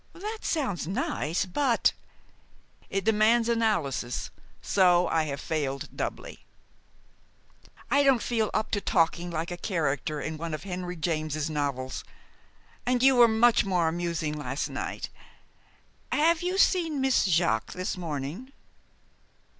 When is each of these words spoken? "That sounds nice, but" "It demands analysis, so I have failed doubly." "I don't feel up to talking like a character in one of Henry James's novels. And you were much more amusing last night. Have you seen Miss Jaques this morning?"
"That 0.13 0.39
sounds 0.41 0.87
nice, 0.87 1.45
but" 1.45 1.93
"It 2.89 3.03
demands 3.05 3.47
analysis, 3.47 4.31
so 4.59 5.07
I 5.09 5.25
have 5.25 5.39
failed 5.39 5.95
doubly." 5.95 6.43
"I 7.91 8.01
don't 8.01 8.23
feel 8.23 8.49
up 8.51 8.71
to 8.71 8.81
talking 8.81 9.29
like 9.29 9.51
a 9.51 9.57
character 9.57 10.19
in 10.19 10.37
one 10.39 10.55
of 10.55 10.63
Henry 10.63 10.95
James's 10.95 11.51
novels. 11.51 12.03
And 12.83 13.03
you 13.03 13.15
were 13.15 13.27
much 13.27 13.63
more 13.63 13.87
amusing 13.87 14.33
last 14.35 14.69
night. 14.71 15.11
Have 16.11 16.41
you 16.41 16.57
seen 16.57 16.99
Miss 16.99 17.25
Jaques 17.25 17.75
this 17.75 17.95
morning?" 17.95 18.51